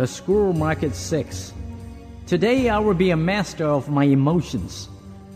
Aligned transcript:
The 0.00 0.06
Scroll 0.06 0.54
Marked 0.54 0.94
6. 0.94 1.52
Today 2.26 2.70
I 2.70 2.78
will 2.78 2.94
be 2.94 3.10
a 3.10 3.18
master 3.18 3.66
of 3.66 3.90
my 3.90 4.04
emotions. 4.04 4.88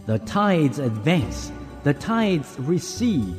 The 0.06 0.21
tides 0.21 0.79
advance, 0.79 1.52
the 1.82 1.92
tides 1.92 2.56
recede. 2.60 3.37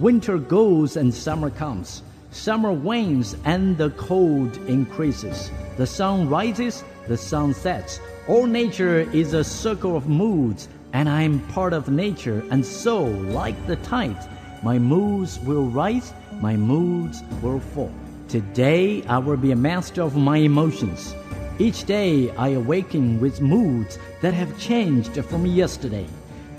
Winter 0.00 0.36
goes 0.36 0.96
and 0.96 1.14
summer 1.14 1.50
comes. 1.50 2.02
Summer 2.32 2.72
wanes 2.72 3.36
and 3.44 3.78
the 3.78 3.90
cold 3.90 4.56
increases. 4.66 5.52
The 5.76 5.86
sun 5.86 6.28
rises, 6.28 6.82
the 7.06 7.18
sun 7.18 7.54
sets. 7.54 8.00
All 8.26 8.46
nature 8.46 9.08
is 9.12 9.32
a 9.32 9.44
circle 9.44 9.96
of 9.96 10.08
moods, 10.08 10.68
and 10.92 11.08
I 11.08 11.22
am 11.22 11.38
part 11.52 11.72
of 11.72 11.88
nature, 11.88 12.42
and 12.50 12.66
so, 12.66 13.04
like 13.04 13.68
the 13.68 13.76
tides, 13.76 14.26
my 14.64 14.80
moods 14.80 15.38
will 15.38 15.66
rise, 15.66 16.12
my 16.40 16.56
moods 16.56 17.22
will 17.42 17.60
fall. 17.60 17.94
Today 18.28 19.02
I 19.04 19.18
will 19.18 19.36
be 19.36 19.52
a 19.52 19.56
master 19.56 20.02
of 20.02 20.16
my 20.16 20.38
emotions. 20.38 21.14
Each 21.58 21.84
day 21.84 22.30
I 22.36 22.48
awaken 22.48 23.20
with 23.20 23.40
moods 23.40 23.98
that 24.22 24.34
have 24.34 24.58
changed 24.58 25.22
from 25.24 25.46
yesterday. 25.46 26.06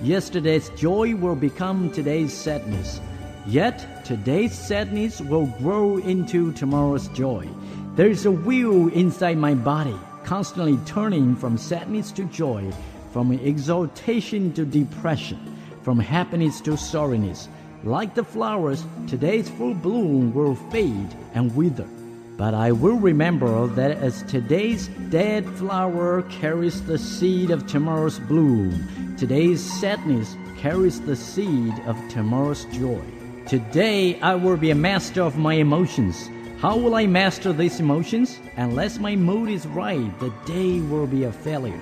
Yesterday's 0.02 0.70
joy 0.70 1.16
will 1.16 1.36
become 1.36 1.92
today's 1.92 2.34
sadness. 2.34 3.02
Yet 3.48 4.06
today's 4.06 4.54
sadness 4.54 5.20
will 5.22 5.48
grow 5.60 5.98
into 5.98 6.52
tomorrow's 6.54 7.08
joy. 7.10 7.50
There 7.96 8.10
is 8.10 8.26
a 8.26 8.32
wheel 8.32 8.88
inside 8.90 9.38
my 9.38 9.54
body, 9.54 9.98
constantly 10.24 10.78
turning 10.86 11.36
from 11.36 11.58
sadness 11.58 12.12
to 12.14 12.26
joy, 12.26 12.72
from 13.12 13.32
exaltation 13.32 14.54
to 14.54 14.66
depression, 14.66 15.58
from 15.82 16.00
happiness 16.00 16.62
to 16.62 16.72
sorrowness. 16.72 17.50
Like 17.86 18.16
the 18.16 18.24
flowers, 18.24 18.84
today's 19.06 19.48
full 19.48 19.76
bloom 19.76 20.34
will 20.34 20.56
fade 20.56 21.16
and 21.36 21.56
wither. 21.56 21.88
But 22.36 22.56
I 22.56 22.72
will 22.72 22.96
remember 22.96 23.68
that 23.68 23.92
as 24.00 24.24
today's 24.24 24.88
dead 25.12 25.48
flower 25.52 26.24
carries 26.24 26.82
the 26.82 26.98
seed 26.98 27.52
of 27.52 27.68
tomorrow's 27.68 28.18
bloom, 28.18 29.16
today's 29.20 29.62
sadness 29.62 30.36
carries 30.58 31.00
the 31.00 31.16
seed 31.16 31.76
of 31.86 31.96
tomorrow's 32.10 32.66
joy. 32.74 33.04
Today 33.46 34.20
I 34.20 34.34
will 34.34 34.58
be 34.58 34.72
a 34.72 34.76
master 34.76 35.22
of 35.22 35.38
my 35.38 35.54
emotions. 35.54 36.28
How 36.58 36.76
will 36.76 36.96
I 36.96 37.06
master 37.06 37.54
these 37.54 37.80
emotions? 37.80 38.40
Unless 38.58 38.98
my 38.98 39.16
mood 39.16 39.48
is 39.48 39.68
right, 39.68 40.20
the 40.20 40.34
day 40.48 40.80
will 40.80 41.06
be 41.06 41.26
a 41.26 41.32
failure. 41.32 41.80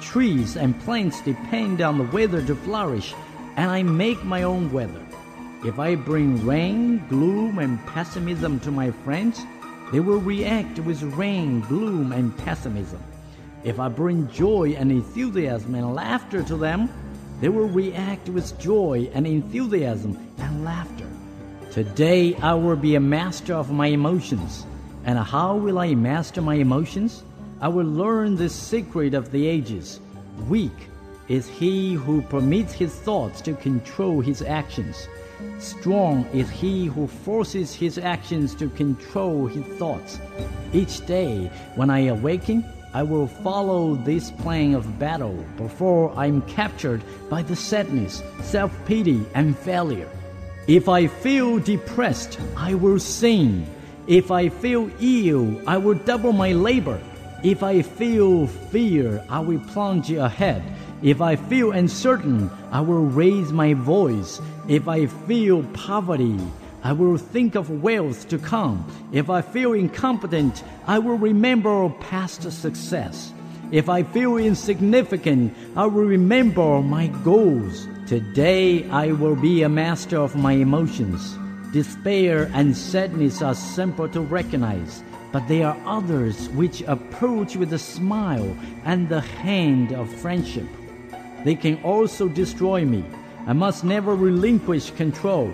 Trees 0.00 0.56
and 0.56 0.80
plants 0.80 1.20
depend 1.20 1.82
on 1.82 1.98
the 1.98 2.04
weather 2.04 2.42
to 2.46 2.54
flourish, 2.54 3.12
and 3.58 3.70
I 3.70 3.82
make 3.82 4.24
my 4.24 4.44
own 4.44 4.72
weather. 4.72 5.04
If 5.64 5.78
I 5.78 5.94
bring 5.94 6.44
rain, 6.44 7.06
gloom, 7.08 7.60
and 7.60 7.84
pessimism 7.86 8.58
to 8.60 8.72
my 8.72 8.90
friends, 8.90 9.40
they 9.92 10.00
will 10.00 10.18
react 10.18 10.80
with 10.80 11.00
rain, 11.02 11.60
gloom, 11.60 12.10
and 12.10 12.36
pessimism. 12.38 13.00
If 13.62 13.78
I 13.78 13.88
bring 13.88 14.28
joy 14.28 14.74
and 14.76 14.90
enthusiasm 14.90 15.76
and 15.76 15.94
laughter 15.94 16.42
to 16.42 16.56
them, 16.56 16.90
they 17.40 17.48
will 17.48 17.68
react 17.68 18.28
with 18.28 18.58
joy 18.58 19.08
and 19.14 19.24
enthusiasm 19.24 20.18
and 20.38 20.64
laughter. 20.64 21.06
Today 21.70 22.34
I 22.42 22.54
will 22.54 22.74
be 22.74 22.96
a 22.96 23.00
master 23.00 23.54
of 23.54 23.70
my 23.70 23.86
emotions. 23.86 24.66
And 25.04 25.16
how 25.16 25.56
will 25.56 25.78
I 25.78 25.94
master 25.94 26.42
my 26.42 26.56
emotions? 26.56 27.22
I 27.60 27.68
will 27.68 27.86
learn 27.86 28.34
the 28.34 28.48
secret 28.48 29.14
of 29.14 29.30
the 29.30 29.46
ages. 29.46 30.00
Weak 30.48 30.88
is 31.28 31.48
he 31.48 31.94
who 31.94 32.20
permits 32.22 32.72
his 32.72 32.92
thoughts 32.92 33.40
to 33.42 33.54
control 33.54 34.20
his 34.20 34.42
actions. 34.42 35.06
Strong 35.58 36.26
is 36.32 36.50
he 36.50 36.86
who 36.86 37.06
forces 37.06 37.72
his 37.74 37.98
actions 37.98 38.54
to 38.56 38.68
control 38.70 39.46
his 39.46 39.64
thoughts. 39.78 40.18
Each 40.72 41.04
day, 41.06 41.50
when 41.76 41.90
I 41.90 42.06
awaken, 42.06 42.64
I 42.94 43.02
will 43.02 43.26
follow 43.26 43.94
this 43.94 44.30
plan 44.30 44.74
of 44.74 44.98
battle 44.98 45.44
before 45.56 46.12
I 46.16 46.26
am 46.26 46.42
captured 46.42 47.02
by 47.30 47.42
the 47.42 47.56
sadness, 47.56 48.22
self 48.42 48.72
pity, 48.84 49.24
and 49.34 49.56
failure. 49.56 50.10
If 50.66 50.88
I 50.88 51.06
feel 51.06 51.58
depressed, 51.58 52.38
I 52.56 52.74
will 52.74 52.98
sing. 52.98 53.66
If 54.06 54.30
I 54.30 54.48
feel 54.48 54.90
ill, 55.00 55.60
I 55.66 55.78
will 55.78 55.94
double 55.94 56.32
my 56.32 56.52
labor. 56.52 57.00
If 57.42 57.62
I 57.62 57.82
feel 57.82 58.46
fear, 58.46 59.24
I 59.28 59.40
will 59.40 59.60
plunge 59.60 60.10
ahead. 60.12 60.62
If 61.02 61.20
I 61.20 61.34
feel 61.34 61.72
uncertain, 61.72 62.48
I 62.70 62.80
will 62.80 63.04
raise 63.04 63.50
my 63.50 63.74
voice. 63.74 64.40
If 64.68 64.86
I 64.86 65.06
feel 65.06 65.64
poverty, 65.74 66.38
I 66.84 66.92
will 66.92 67.16
think 67.16 67.56
of 67.56 67.82
wealth 67.82 68.28
to 68.28 68.38
come. 68.38 68.86
If 69.10 69.28
I 69.28 69.42
feel 69.42 69.72
incompetent, 69.72 70.62
I 70.86 71.00
will 71.00 71.18
remember 71.18 71.88
past 71.88 72.50
success. 72.52 73.32
If 73.72 73.88
I 73.88 74.04
feel 74.04 74.36
insignificant, 74.36 75.56
I 75.74 75.86
will 75.86 76.04
remember 76.04 76.80
my 76.82 77.08
goals. 77.24 77.88
Today 78.06 78.88
I 78.90 79.10
will 79.10 79.34
be 79.34 79.62
a 79.62 79.68
master 79.68 80.18
of 80.18 80.36
my 80.36 80.52
emotions. 80.52 81.36
Despair 81.72 82.48
and 82.54 82.76
sadness 82.76 83.42
are 83.42 83.56
simple 83.56 84.08
to 84.10 84.20
recognize, 84.20 85.02
but 85.32 85.48
there 85.48 85.66
are 85.66 85.82
others 85.84 86.48
which 86.50 86.82
approach 86.82 87.56
with 87.56 87.72
a 87.72 87.78
smile 87.78 88.56
and 88.84 89.08
the 89.08 89.20
hand 89.20 89.92
of 89.92 90.08
friendship. 90.08 90.66
They 91.44 91.54
can 91.54 91.82
also 91.82 92.28
destroy 92.28 92.84
me. 92.84 93.04
I 93.46 93.52
must 93.52 93.84
never 93.84 94.14
relinquish 94.14 94.90
control. 94.92 95.52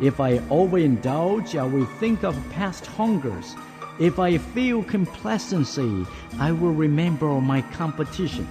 If 0.00 0.20
I 0.20 0.38
overindulge, 0.48 1.58
I 1.58 1.64
will 1.64 1.86
think 1.98 2.24
of 2.24 2.36
past 2.50 2.86
hungers. 2.86 3.54
If 3.98 4.18
I 4.18 4.38
feel 4.38 4.82
complacency, 4.82 6.06
I 6.38 6.52
will 6.52 6.72
remember 6.72 7.40
my 7.40 7.62
competition. 7.62 8.46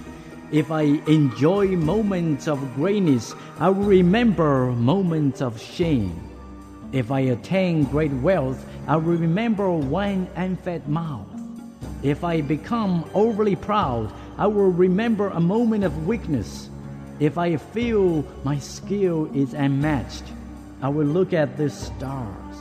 If 0.52 0.70
I 0.70 0.82
enjoy 1.06 1.76
moments 1.76 2.46
of 2.46 2.74
greatness, 2.76 3.34
I 3.58 3.68
will 3.70 3.84
remember 3.84 4.66
moments 4.72 5.42
of 5.42 5.60
shame. 5.60 6.14
If 6.92 7.10
I 7.10 7.20
attain 7.20 7.84
great 7.84 8.12
wealth, 8.12 8.64
I 8.86 8.96
will 8.96 9.16
remember 9.16 9.70
one 9.70 10.28
unfed 10.36 10.88
mouth. 10.88 11.26
If 12.02 12.22
I 12.22 12.40
become 12.42 13.08
overly 13.12 13.56
proud, 13.56 14.12
I 14.38 14.46
will 14.46 14.70
remember 14.70 15.28
a 15.28 15.40
moment 15.40 15.82
of 15.82 16.06
weakness. 16.06 16.70
If 17.18 17.38
I 17.38 17.56
feel 17.56 18.26
my 18.44 18.58
skill 18.58 19.30
is 19.34 19.54
unmatched, 19.54 20.24
I 20.82 20.90
will 20.90 21.06
look 21.06 21.32
at 21.32 21.56
the 21.56 21.70
stars. 21.70 22.56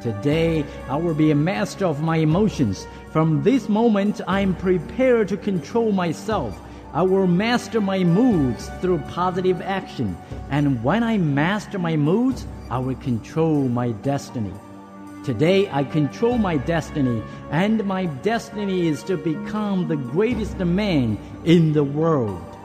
Today, 0.00 0.64
I 0.88 0.94
will 0.94 1.14
be 1.14 1.32
a 1.32 1.34
master 1.34 1.84
of 1.84 2.00
my 2.00 2.18
emotions. 2.18 2.86
From 3.10 3.42
this 3.42 3.68
moment, 3.68 4.20
I 4.28 4.40
am 4.40 4.54
prepared 4.54 5.26
to 5.28 5.36
control 5.36 5.90
myself. 5.90 6.56
I 6.92 7.02
will 7.02 7.26
master 7.26 7.80
my 7.80 8.04
moods 8.04 8.70
through 8.80 8.98
positive 9.08 9.60
action. 9.60 10.16
And 10.48 10.84
when 10.84 11.02
I 11.02 11.18
master 11.18 11.80
my 11.80 11.96
moods, 11.96 12.46
I 12.70 12.78
will 12.78 12.94
control 12.94 13.66
my 13.66 13.90
destiny. 13.90 14.54
Today 15.24 15.68
I 15.72 15.82
control 15.82 16.38
my 16.38 16.56
destiny, 16.56 17.20
and 17.50 17.84
my 17.84 18.06
destiny 18.06 18.86
is 18.86 19.02
to 19.04 19.16
become 19.16 19.88
the 19.88 19.96
greatest 19.96 20.56
man 20.58 21.18
in 21.44 21.72
the 21.72 21.82
world. 21.82 22.55